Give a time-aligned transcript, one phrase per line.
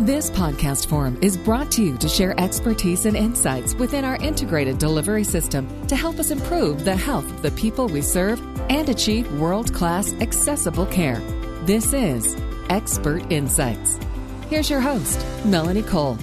[0.00, 4.78] This podcast forum is brought to you to share expertise and insights within our integrated
[4.78, 8.40] delivery system to help us improve the health of the people we serve
[8.70, 11.20] and achieve world class accessible care.
[11.66, 12.34] This is
[12.70, 14.00] Expert Insights.
[14.48, 16.16] Here's your host, Melanie Cole.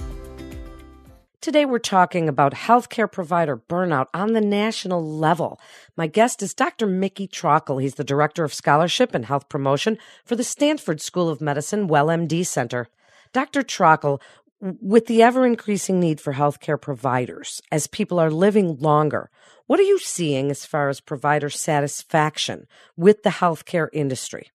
[1.40, 5.60] Today we're talking about healthcare provider burnout on the national level.
[5.96, 6.88] My guest is Dr.
[6.88, 7.80] Mickey Trockel.
[7.80, 12.44] He's the Director of Scholarship and Health Promotion for the Stanford School of Medicine WellMD
[12.44, 12.88] Center.
[13.32, 13.62] Dr.
[13.62, 14.20] Trockel,
[14.60, 19.30] with the ever increasing need for healthcare providers as people are living longer,
[19.66, 24.50] what are you seeing as far as provider satisfaction with the healthcare industry?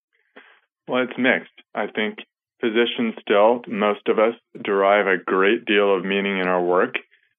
[0.88, 1.54] Well, it's mixed.
[1.73, 2.20] I think
[2.59, 6.95] physicians still, most of us, derive a great deal of meaning in our work.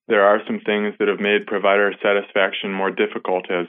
[0.07, 3.67] There are some things that have made provider satisfaction more difficult, as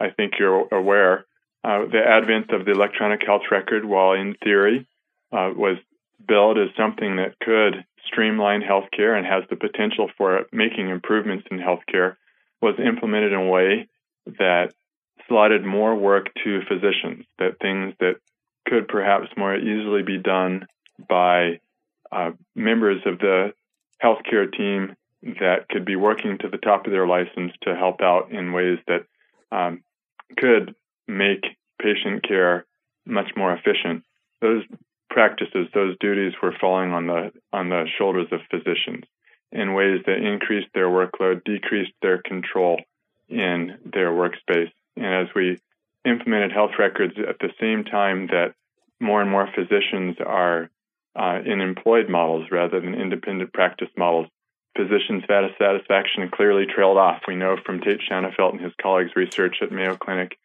[0.00, 1.26] I think you're aware.
[1.64, 4.86] Uh, the advent of the electronic health record, while in theory
[5.32, 5.78] uh, was
[6.26, 11.58] billed as something that could streamline healthcare and has the potential for making improvements in
[11.58, 12.16] healthcare,
[12.60, 13.88] was implemented in a way
[14.26, 14.72] that
[15.28, 18.16] slotted more work to physicians, that things that
[18.66, 20.66] could perhaps more easily be done
[21.08, 21.60] by
[22.10, 23.52] uh, members of the
[24.02, 28.30] healthcare team that could be working to the top of their license to help out
[28.30, 29.04] in ways that
[29.50, 29.82] um,
[30.36, 30.74] could
[31.06, 31.44] make
[31.80, 32.64] patient care
[33.06, 34.04] much more efficient.
[34.40, 34.62] Those
[35.10, 39.04] practices, those duties were falling on the on the shoulders of physicians
[39.52, 42.80] in ways that increased their workload, decreased their control
[43.28, 44.70] in their workspace.
[44.96, 45.58] And as we
[46.04, 48.54] implemented health records at the same time that
[49.00, 50.70] more and more physicians are
[51.18, 54.26] uh, in employed models rather than independent practice models,
[54.76, 57.22] physicians' satisfaction clearly trailed off.
[57.26, 60.38] We know from Tait Shanafelt and his colleagues' research at Mayo Clinic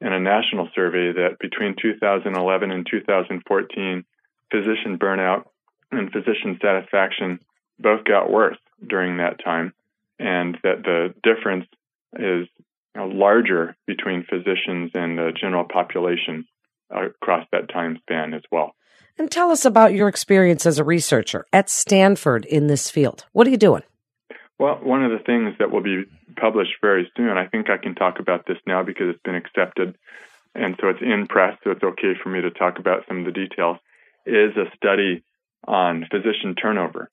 [0.00, 4.04] in a national survey that between 2011 and 2014,
[4.50, 5.44] physician burnout
[5.90, 7.40] and physician satisfaction
[7.78, 9.72] both got worse during that time,
[10.18, 11.66] and that the difference
[12.14, 12.48] is
[12.94, 16.46] you know, larger between physicians and the general population
[16.90, 18.74] across that time span as well.
[19.18, 23.24] And tell us about your experience as a researcher at Stanford in this field.
[23.32, 23.82] What are you doing?
[24.58, 26.04] Well, one of the things that will be
[26.36, 29.96] published very soon, I think I can talk about this now because it's been accepted,
[30.54, 33.24] and so it's in press, so it's okay for me to talk about some of
[33.26, 33.76] the details,
[34.24, 35.22] is a study
[35.66, 37.10] on physician turnover.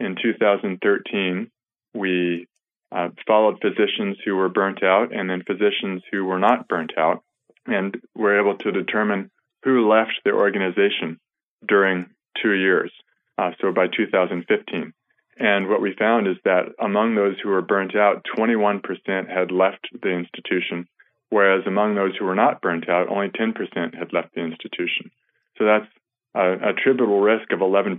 [0.00, 1.50] In 2013,
[1.94, 2.48] we
[2.90, 7.22] uh, followed physicians who were burnt out and then physicians who were not burnt out,
[7.66, 9.30] and were able to determine
[9.62, 11.20] who left the organization
[11.66, 12.06] during
[12.42, 12.90] two years.
[13.38, 14.92] Uh, so by 2015.
[15.38, 18.82] And what we found is that among those who were burnt out, 21%
[19.28, 20.86] had left the institution,
[21.30, 25.10] whereas among those who were not burnt out, only 10% had left the institution.
[25.58, 25.86] So that's
[26.34, 27.98] a attributable risk of 11%.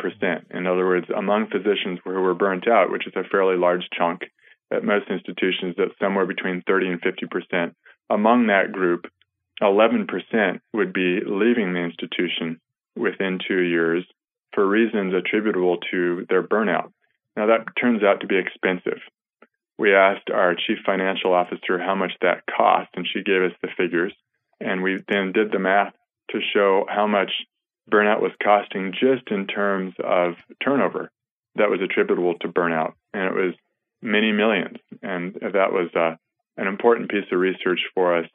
[0.51, 4.21] In other words, among physicians who were burnt out, which is a fairly large chunk
[4.71, 7.75] at most institutions, that's somewhere between 30 and 50%.
[8.09, 9.05] Among that group,
[9.61, 12.59] 11% would be leaving the institution
[12.95, 14.03] within two years
[14.53, 16.91] for reasons attributable to their burnout.
[17.35, 18.99] Now, that turns out to be expensive.
[19.77, 23.69] We asked our chief financial officer how much that cost, and she gave us the
[23.75, 24.13] figures.
[24.59, 25.93] And we then did the math
[26.29, 27.31] to show how much
[27.91, 30.33] burnout was costing just in terms of
[30.63, 31.11] turnover
[31.55, 32.93] that was attributable to burnout.
[33.13, 33.53] And it was
[34.01, 34.77] many millions.
[35.01, 36.15] And that was uh,
[36.57, 38.27] an important piece of research for us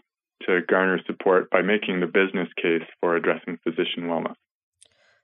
[0.47, 4.37] to garner support by making the business case for addressing physician wellness.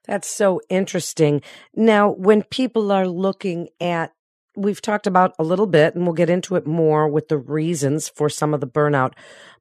[0.07, 1.41] That's so interesting.
[1.75, 4.13] Now, when people are looking at,
[4.57, 8.09] we've talked about a little bit, and we'll get into it more with the reasons
[8.09, 9.15] for some of the burnout,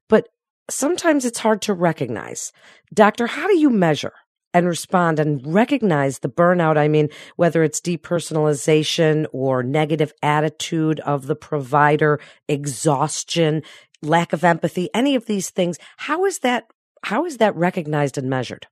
[0.08, 0.28] but
[0.68, 2.52] sometimes it's hard to recognize.
[2.92, 4.12] Doctor, how do you measure
[4.52, 6.76] and respond and recognize the burnout?
[6.76, 13.62] I mean, whether it's depersonalization or negative attitude of the provider, exhaustion,
[14.02, 15.78] lack of empathy, any of these things.
[15.96, 16.66] How is that,
[17.02, 18.66] how is that recognized and measured?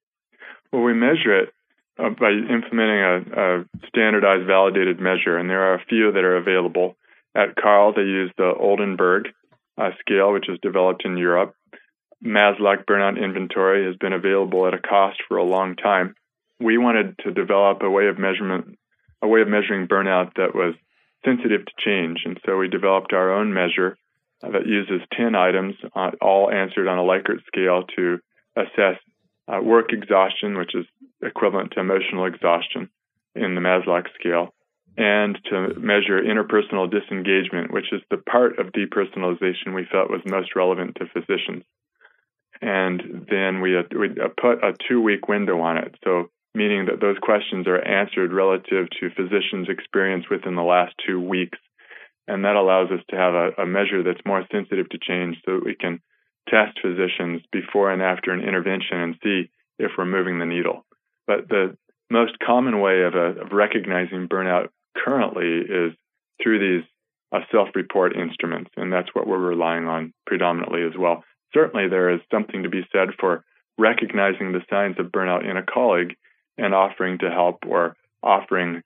[0.70, 1.52] Well, we measure it
[1.98, 6.36] uh, by implementing a, a, standardized validated measure, and there are a few that are
[6.36, 6.96] available.
[7.34, 9.28] At Carle, they use the Oldenburg
[9.78, 11.54] uh, scale, which is developed in Europe.
[12.24, 16.14] Maslach burnout inventory has been available at a cost for a long time.
[16.60, 18.78] We wanted to develop a way of measurement,
[19.20, 20.74] a way of measuring burnout that was
[21.24, 23.96] sensitive to change, and so we developed our own measure
[24.42, 28.18] uh, that uses 10 items, uh, all answered on a Likert scale to
[28.56, 28.98] assess
[29.48, 30.86] uh, work exhaustion, which is
[31.22, 32.90] equivalent to emotional exhaustion
[33.34, 34.54] in the Maslach scale,
[34.96, 40.54] and to measure interpersonal disengagement, which is the part of depersonalization we felt was most
[40.54, 41.64] relevant to physicians.
[42.60, 44.08] And then we, we
[44.40, 45.94] put a two week window on it.
[46.04, 51.18] So, meaning that those questions are answered relative to physicians' experience within the last two
[51.18, 51.58] weeks.
[52.28, 55.54] And that allows us to have a, a measure that's more sensitive to change so
[55.54, 56.00] that we can
[56.48, 60.84] test physicians before and after an intervention and see if we're moving the needle.
[61.26, 61.76] But the
[62.10, 65.92] most common way of, uh, of recognizing burnout currently is
[66.42, 66.88] through these
[67.32, 71.24] uh, self-report instruments, and that's what we're relying on predominantly as well.
[71.54, 73.44] Certainly, there is something to be said for
[73.78, 76.16] recognizing the signs of burnout in a colleague
[76.58, 78.82] and offering to help or offering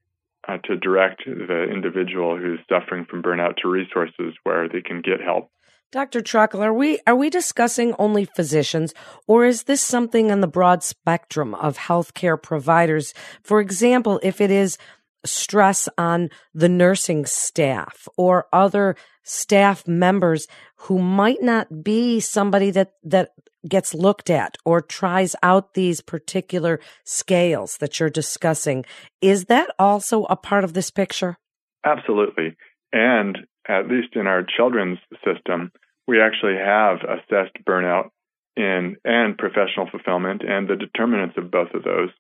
[0.47, 5.21] uh, to direct the individual who's suffering from burnout to resources where they can get
[5.21, 5.51] help.
[5.93, 6.21] Dr.
[6.21, 8.93] Trockel, are we are we discussing only physicians,
[9.27, 13.15] or is this something on the broad spectrum of healthcare providers?
[13.43, 14.79] For example, if it is
[15.25, 20.47] stress on the nursing staff or other staff members
[20.77, 23.31] who might not be somebody that that
[23.69, 28.85] gets looked at or tries out these particular scales that you're discussing,
[29.21, 31.37] is that also a part of this picture?
[31.85, 32.57] Absolutely.
[32.93, 35.73] And at least in our children's system,
[36.07, 38.11] we actually have assessed burnout
[38.57, 42.11] in and professional fulfillment and the determinants of both of those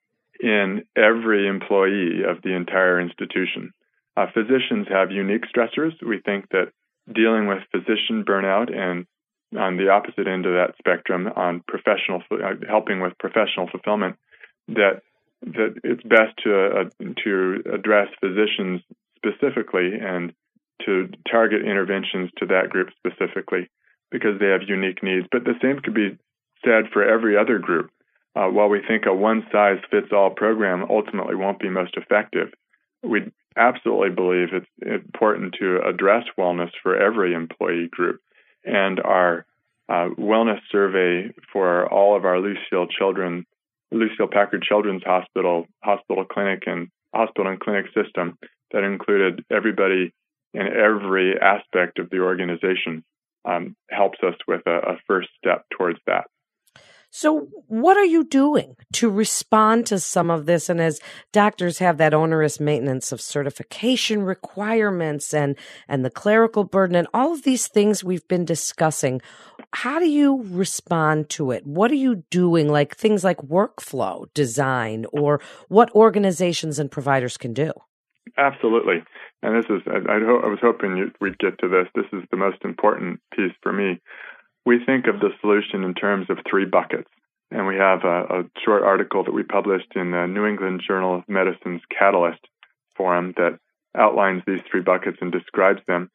[0.40, 3.72] in every employee of the entire institution.
[4.16, 5.93] Uh, physicians have unique stressors.
[6.06, 6.72] We think that
[7.12, 9.06] dealing with physician burnout and
[9.56, 14.16] on the opposite end of that spectrum on professional uh, helping with professional fulfillment
[14.69, 15.02] that
[15.43, 18.81] that it's best to uh, to address physicians
[19.16, 20.32] specifically and
[20.86, 23.68] to target interventions to that group specifically
[24.10, 25.26] because they have unique needs.
[25.30, 26.16] But the same could be
[26.64, 27.90] said for every other group.
[28.34, 32.48] Uh, while we think a one size fits all program ultimately won't be most effective,
[33.02, 38.20] we absolutely believe it's important to address wellness for every employee group.
[38.64, 39.46] And our
[39.88, 43.46] uh, wellness survey for all of our Lucille Children,
[43.90, 48.36] Lucille Packard Children's Hospital, hospital clinic, and hospital and clinic system
[48.72, 50.12] that included everybody
[50.56, 53.05] in every aspect of the organization
[53.44, 56.25] um, helps us with a, a first step towards that.
[57.11, 60.69] So, what are you doing to respond to some of this?
[60.69, 61.00] And as
[61.32, 65.56] doctors have that onerous maintenance of certification requirements and,
[65.88, 69.23] and the clerical burden and all of these things we've been discussing,
[69.73, 71.67] how do you respond to it?
[71.67, 77.55] What are you doing, like things like workflow design, or what organizations and providers can
[77.55, 77.73] do?
[78.37, 79.03] Absolutely.
[79.42, 81.88] And this is, I, I, was hoping you, we'd get to this.
[81.94, 84.00] This is the most important piece for me.
[84.64, 87.10] We think of the solution in terms of three buckets.
[87.50, 91.16] And we have a, a short article that we published in the New England Journal
[91.16, 92.40] of Medicine's Catalyst
[92.96, 93.58] forum that
[93.96, 96.10] outlines these three buckets and describes them.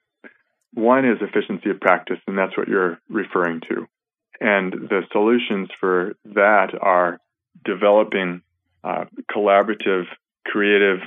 [0.73, 3.88] One is efficiency of practice, and that's what you're referring to.
[4.39, 7.19] And the solutions for that are
[7.63, 8.41] developing
[8.83, 10.06] uh, collaborative,
[10.45, 11.00] creative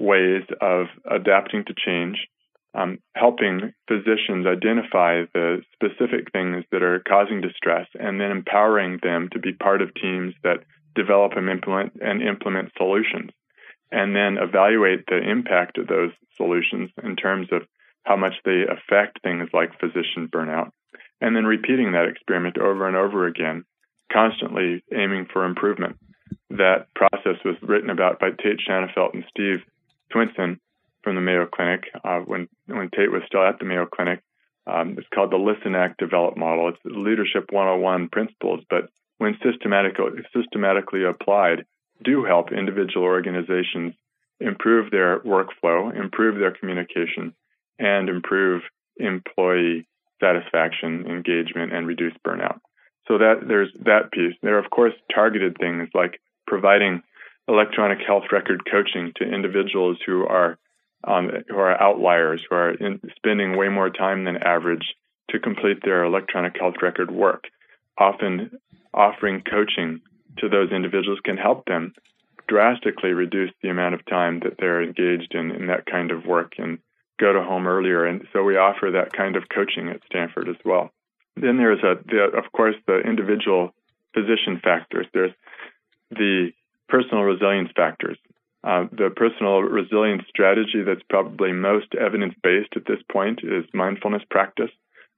[0.00, 2.26] ways of adapting to change,
[2.74, 9.28] um, helping physicians identify the specific things that are causing distress, and then empowering them
[9.32, 10.64] to be part of teams that
[10.94, 13.30] develop and implement and implement solutions,
[13.92, 17.62] and then evaluate the impact of those solutions in terms of
[18.04, 20.70] how much they affect things like physician burnout,
[21.20, 23.64] and then repeating that experiment over and over again,
[24.10, 25.96] constantly aiming for improvement.
[26.50, 29.60] That process was written about by Tait Shanafelt and Steve
[30.12, 30.58] Swensen
[31.02, 34.20] from the Mayo Clinic uh, when when Tait was still at the Mayo Clinic.
[34.66, 36.68] Um, it's called the Listen, Act, Develop model.
[36.68, 41.64] It's leadership 101 principles, but when systematically systematically applied,
[42.04, 43.94] do help individual organizations
[44.38, 47.34] improve their workflow, improve their communication,
[47.78, 48.62] and improve
[48.96, 49.86] employee
[50.20, 52.60] satisfaction, engagement, and reduce burnout.
[53.08, 54.34] So that there's that piece.
[54.42, 57.02] There are of course targeted things like providing
[57.50, 60.56] electronic health record coaching to individuals who are
[61.02, 64.94] um, who are outliers, who are in, spending way more time than average
[65.30, 67.44] to complete their electronic health record work.
[67.98, 68.58] Often
[68.92, 70.00] offering coaching
[70.38, 71.94] to those individuals can help them
[72.48, 76.54] drastically reduce the amount of time that they're engaged in, in that kind of work
[76.58, 76.78] and
[77.18, 78.04] go to home earlier.
[78.04, 80.90] And so we offer that kind of coaching at Stanford as well.
[81.36, 83.72] Then there's a, the, of course, the individual
[84.12, 85.06] physician factors.
[85.14, 85.32] There's
[86.10, 86.50] the
[86.90, 88.18] personal resilience factors.
[88.62, 94.22] Uh, the personal resilience strategy that's probably most evidence based at this point is mindfulness
[94.30, 94.70] practice.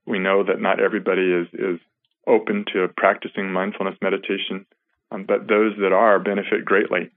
[0.06, 1.80] We know that not everybody is, is
[2.26, 4.64] open to practicing mindfulness meditation,
[5.10, 7.10] um, but those that are benefit greatly.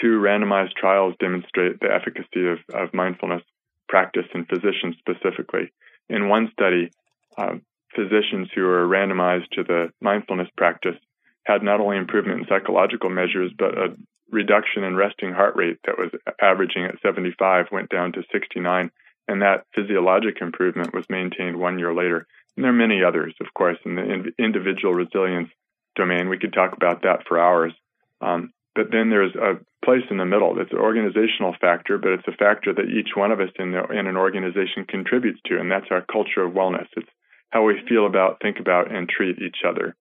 [0.00, 3.42] Two randomized trials demonstrate the efficacy of, of mindfulness
[3.88, 5.72] practice in physicians specifically.
[6.10, 6.90] In one study,
[7.38, 7.54] uh,
[7.94, 10.96] physicians who were randomized to the mindfulness practice
[11.44, 13.96] had not only improvement in psychological measures, but a
[14.30, 16.10] reduction in resting heart rate that was
[16.40, 18.90] averaging at 75 went down to 69,
[19.28, 22.26] and that physiologic improvement was maintained one year later.
[22.56, 25.50] And there are many others, of course, in the individual resilience
[25.96, 26.28] domain.
[26.28, 27.72] We could talk about that for hours.
[28.20, 32.28] Um, but then there's a place in the middle that's an organizational factor, but it's
[32.28, 35.70] a factor that each one of us in, the, in an organization contributes to, and
[35.70, 36.86] that's our culture of wellness.
[36.96, 37.08] It's
[37.50, 39.94] how we feel about, think about, and treat each other.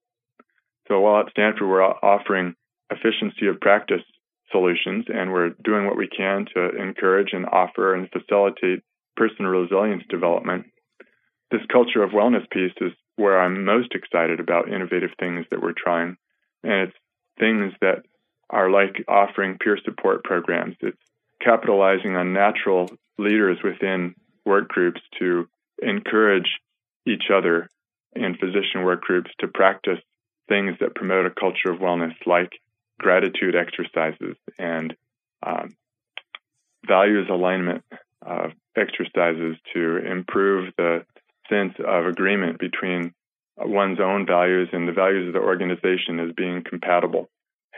[0.87, 2.55] So while at Stanford we're offering
[2.89, 4.01] efficiency of practice
[4.51, 8.83] solutions and we're doing what we can to encourage and offer and facilitate
[9.15, 10.65] personal resilience development,
[11.51, 15.73] this culture of wellness piece is where I'm most excited about innovative things that we're
[15.77, 16.17] trying.
[16.63, 16.97] And it's
[17.39, 18.03] things that
[18.49, 20.75] are like offering peer support programs.
[20.81, 20.97] It's
[21.41, 25.47] capitalizing on natural leaders within work groups to
[25.81, 26.59] encourage
[27.05, 27.69] each other
[28.15, 29.99] in physician work groups to practice
[30.47, 32.51] things that promote a culture of wellness, like
[32.99, 34.95] gratitude exercises and
[35.45, 35.75] um,
[36.87, 37.83] values alignment
[38.25, 41.05] uh, exercises to improve the
[41.49, 43.13] sense of agreement between
[43.57, 47.29] one's own values and the values of the organization as being compatible.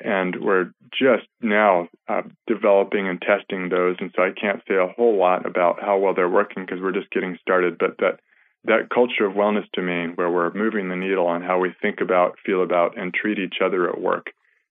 [0.04, 3.96] And we're just now uh, developing and testing those.
[4.00, 6.92] And so I can't say a whole lot about how well they're working because we're
[6.92, 7.78] just getting started.
[7.78, 8.20] But that
[8.68, 12.38] that culture of wellness domain where we're moving the needle on how we think about,
[12.46, 14.28] feel about, and treat each other at work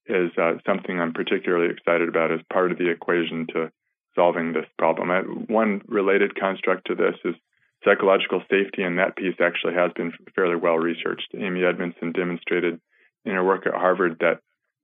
[0.07, 3.71] is uh, something I'm particularly excited about as part of the equation to
[4.15, 5.11] solving this problem.
[5.11, 7.35] I, one related construct to this is
[7.85, 11.29] psychological safety, and that piece actually has been fairly well researched.
[11.35, 12.81] Amy Edmondson demonstrated
[13.25, 14.41] in her work at Harvard that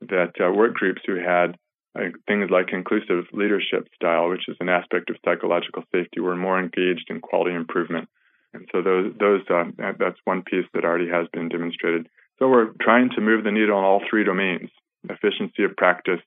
[0.09, 1.57] that uh, work groups who had
[1.99, 6.59] uh, things like inclusive leadership style, which is an aspect of psychological safety, were more
[6.59, 8.09] engaged in quality improvement
[8.53, 9.65] and so those those uh,
[9.99, 12.09] that's one piece that already has been demonstrated.
[12.39, 14.71] So we're trying to move the needle on all three domains:
[15.09, 16.21] efficiency of practice,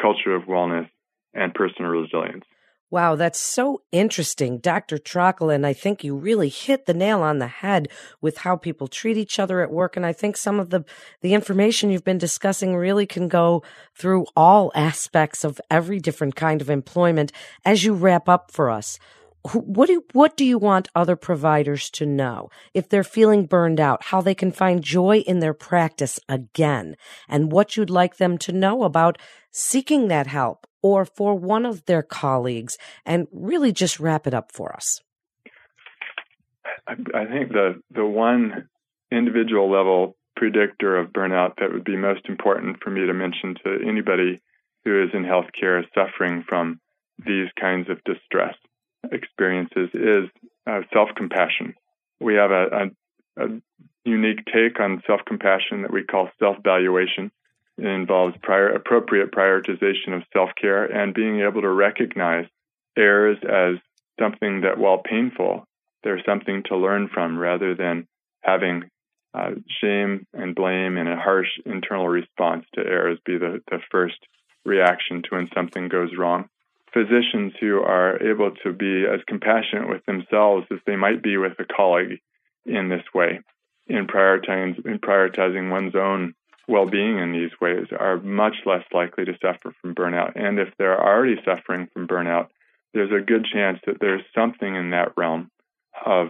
[0.00, 0.88] culture of wellness,
[1.34, 2.44] and personal resilience.
[2.92, 4.98] Wow, that's so interesting, Dr.
[4.98, 5.54] Trockel.
[5.54, 7.86] And I think you really hit the nail on the head
[8.20, 9.96] with how people treat each other at work.
[9.96, 10.84] And I think some of the,
[11.20, 13.62] the information you've been discussing really can go
[13.94, 17.30] through all aspects of every different kind of employment
[17.64, 18.98] as you wrap up for us
[19.42, 22.50] what do what do you want other providers to know?
[22.74, 26.96] If they're feeling burned out how they can find joy in their practice again
[27.28, 29.18] and what you'd like them to know about
[29.50, 34.52] seeking that help or for one of their colleagues and really just wrap it up
[34.52, 35.00] for us.
[36.86, 38.68] I think the the one
[39.10, 43.78] individual level predictor of burnout that would be most important for me to mention to
[43.86, 44.40] anybody
[44.84, 46.80] who is in healthcare suffering from
[47.26, 48.54] these kinds of distress
[49.10, 50.28] experiences is
[50.66, 51.74] uh, self compassion.
[52.20, 53.48] We have a, a, a,
[54.04, 57.30] unique take on self compassion that we call self valuation.
[57.78, 62.46] It involves prior, appropriate prioritization of self care and being able to recognize
[62.96, 63.76] errors as
[64.18, 65.66] something that, while painful,
[66.04, 68.06] there's something to learn from rather than
[68.42, 68.84] having
[69.32, 74.16] uh, shame and blame and a harsh internal response to errors be the, the first
[74.64, 76.48] reaction to when something goes wrong
[76.92, 81.52] physicians who are able to be as compassionate with themselves as they might be with
[81.58, 82.20] a colleague
[82.66, 83.40] in this way,
[83.86, 86.34] in prioritizing, in prioritizing one's own
[86.68, 90.32] well being in these ways, are much less likely to suffer from burnout.
[90.36, 92.48] And if they're already suffering from burnout,
[92.94, 95.50] there's a good chance that there's something in that realm
[96.04, 96.28] of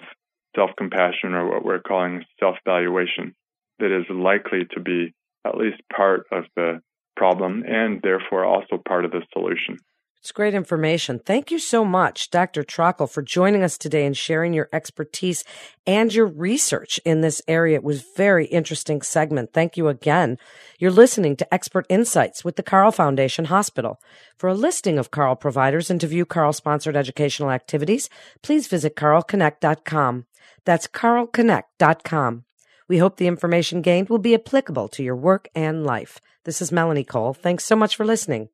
[0.54, 3.34] self compassion or what we're calling self valuation
[3.78, 5.14] that is likely to be
[5.44, 6.82] at least part of the
[7.16, 9.78] problem and therefore also part of the solution.
[10.20, 11.18] It's great information.
[11.18, 12.62] Thank you so much, Dr.
[12.62, 15.44] Trockel, for joining us today and sharing your expertise
[15.86, 17.76] and your research in this area.
[17.76, 19.54] It was very interesting segment.
[19.54, 20.36] Thank you again.
[20.78, 23.98] You're listening to Expert Insights with the Carle Foundation Hospital.
[24.36, 28.10] For a listing of Carle providers and to view Carle sponsored educational activities,
[28.42, 30.26] please visit carleconnect.com.
[30.66, 32.44] That's carleconnect.com.
[32.88, 36.20] We hope the information gained will be applicable to your work and life.
[36.44, 37.32] This is Melanie Cole.
[37.32, 38.50] Thanks so much for listening.